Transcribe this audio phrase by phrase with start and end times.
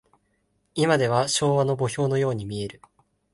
[0.73, 2.81] いまでは昭和の墓標のように見える。